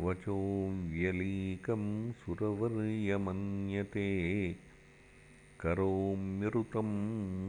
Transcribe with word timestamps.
वचो 0.00 0.70
व्यलीकं 0.70 2.12
सुरवर्यमन्यते 2.12 4.08
करोम्यरुतं 5.60 6.90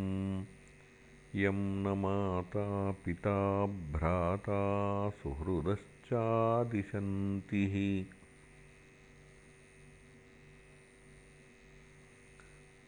यं 1.35 1.55
न 1.55 1.97
माता 1.97 2.91
पिता 2.91 3.65
भ्राता 3.65 5.09
सुहृदश्चादिशन्ति। 5.09 8.05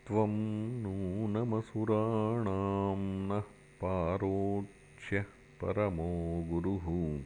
त्वं 0.07 0.33
नूनमसुराणां 0.81 3.29
नः 3.29 3.44
पारोक्ष्यः 3.81 5.25
परमो 5.63 6.45
गुरुः 6.49 7.19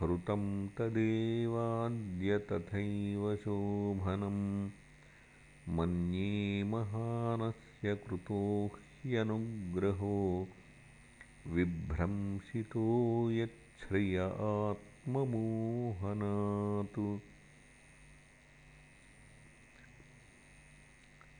हृतं 0.00 0.68
तदेवाद्य 0.68 2.38
तथैव 2.38 3.36
शोभनम्। 3.36 5.76
मन्ये 5.76 6.64
महानस्य 6.64 7.94
कृतो 7.94 8.70
ह्यनुग्रहो। 9.06 10.48
विभ्रंशितो 11.46 13.30
यच्छ्रिय 13.30 14.18
आत्ममोहनात्। 14.18 17.18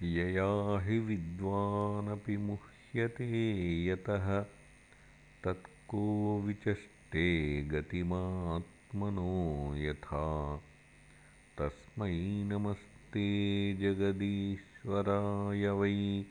यया 0.02 0.78
हि 0.78 0.98
विद्वानपि 0.98 2.36
मुह्यते 2.36 3.86
यतः 3.86 4.46
तत्को 5.44 6.40
विचष्टे 6.40 6.97
गतिमात्मनो 7.62 9.72
यथा। 9.76 10.60
तस्मै 11.58 12.44
नमस्ते 12.44 12.98
ते 13.14 13.74
जगदीश्वराय 13.74 15.68
वै 15.68 16.24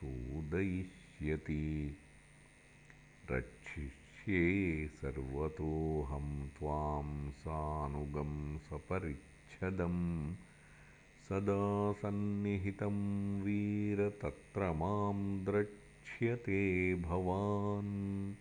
सूदयिष्यति। 0.00 1.96
रक्षिष्ये 3.30 4.88
सर्वतोऽहं 4.88 6.48
त्वां 6.48 7.30
सानुगं 7.30 8.58
सपरिच्छदम् 9.48 10.34
सदा 11.28 11.92
सन्निहितं 11.92 13.40
वीर 13.40 14.18
तत्र 14.22 14.72
मां 14.72 15.44
द्रक्ष्यते 15.44 16.94
भवान्। 16.94 18.34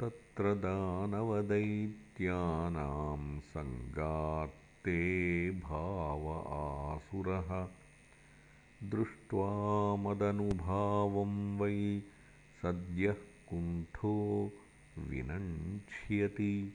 तत्र 0.00 0.54
दानवदैत्यानां 0.54 3.40
सङ्गात्ते 3.40 5.50
भाव 5.50 6.38
आसुरः। 6.38 7.68
दृष्ट्वा 8.90 9.96
मदनुभावं 9.96 11.58
वै 11.58 12.02
सद्यः 12.62 13.16
कुण्ठो 13.48 14.52
विनङ्क्ष्यति 14.98 16.72